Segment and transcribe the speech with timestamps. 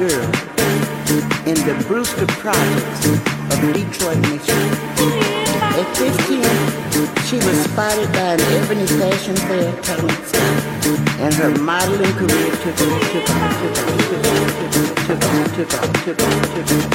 [0.00, 0.32] girl
[1.44, 4.72] in the Brewster Projects of Detroit, Michigan.
[5.76, 6.40] At 15,
[7.28, 10.64] she was spotted by an Ebony Fashion Fair talent scout,
[11.20, 16.16] and her modeling career took off, took off, took off, took off, took off, took
[16.16, 16.48] off, took off,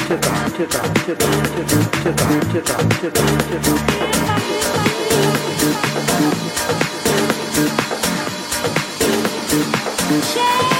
[0.08, 3.18] took off, took off, took off, took off, took off, took off, took off, took
[3.22, 3.68] off, took
[10.42, 10.75] off.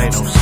[0.00, 0.39] ain't no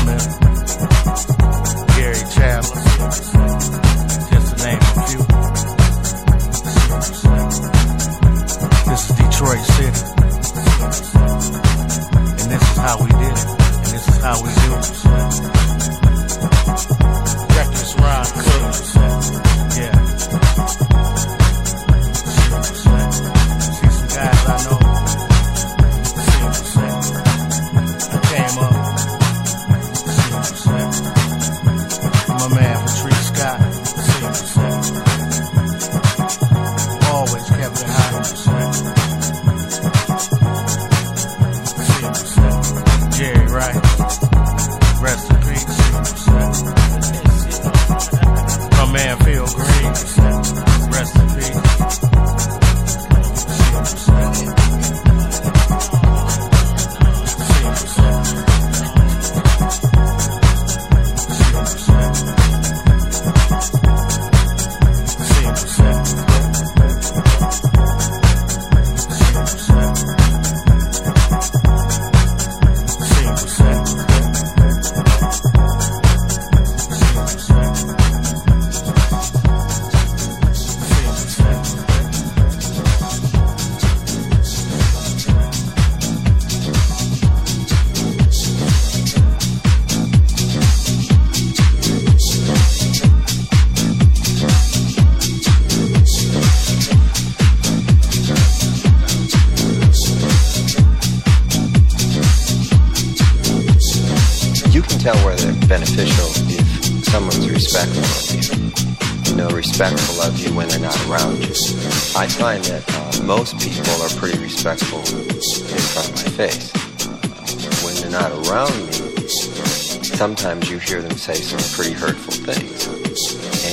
[120.19, 122.89] sometimes you hear them say some pretty hurtful things.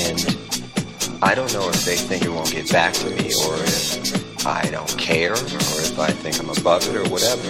[0.05, 4.45] And I don't know if they think it won't get back to me or if
[4.45, 7.49] I don't care or if I think I'm above it or whatever.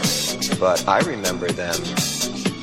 [0.61, 1.75] But I remember them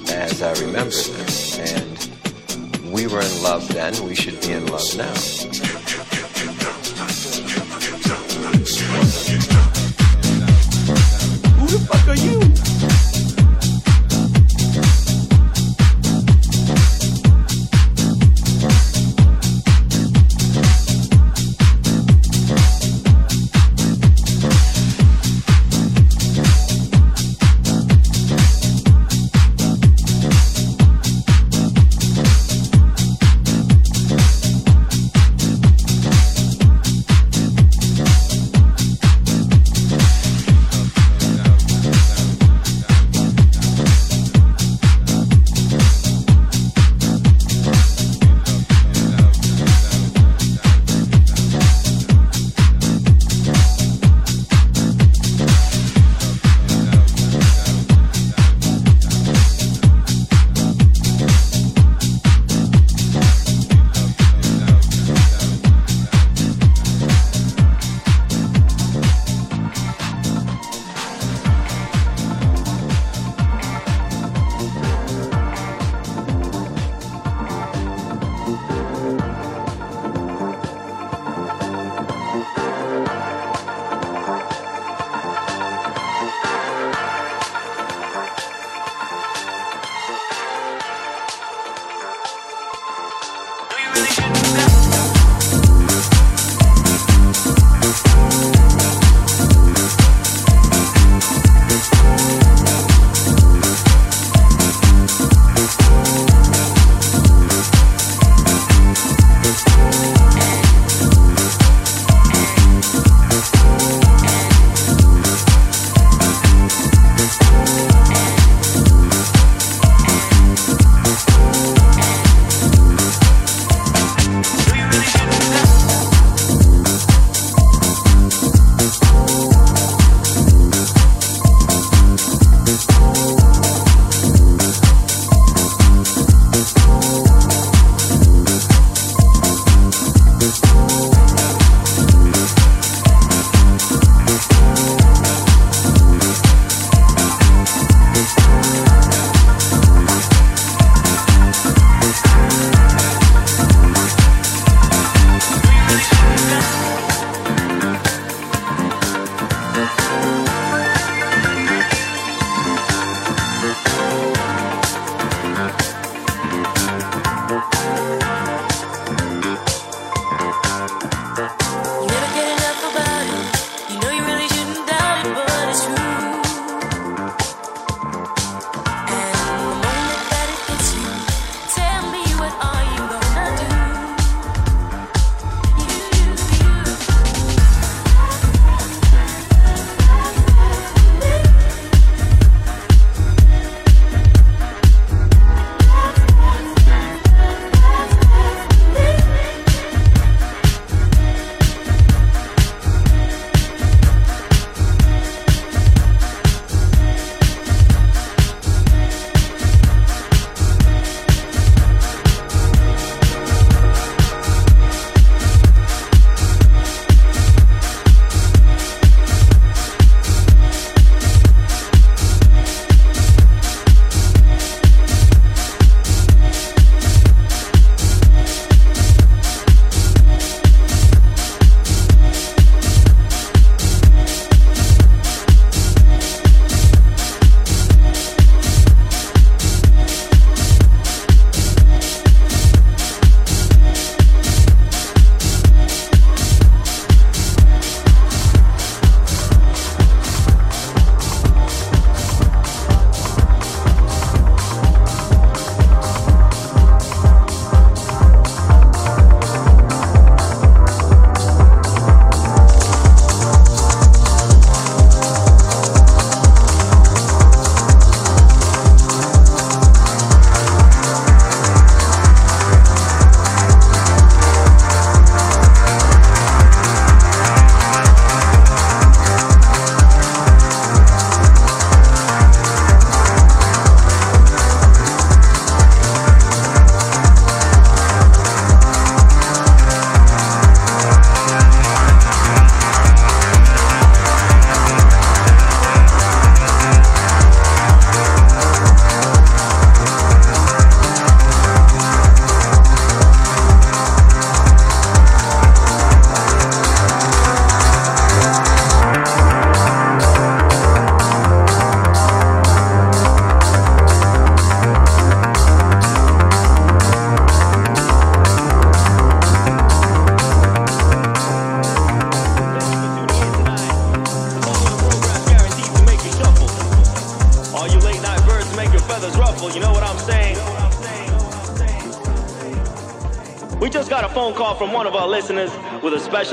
[0.09, 1.29] as I remember them.
[1.77, 5.82] And we were in love then, we should be in love now.
[12.09, 12.42] Are you?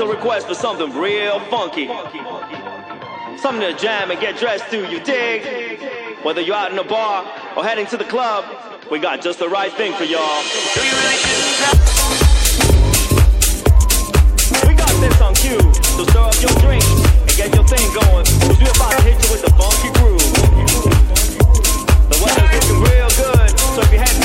[0.00, 1.86] special request for something real funky.
[3.36, 5.78] Something to jam and get dressed to, you dig?
[6.24, 8.46] Whether you're out in a bar or heading to the club,
[8.90, 10.42] we got just the right thing for y'all.
[10.72, 11.18] Do you really
[14.66, 16.84] We got this on cue, so stir up your drink
[17.28, 20.32] and get your thing going, cause we're about to hit you with the funky groove.
[22.08, 24.19] The weather's looking real good, so if you're heading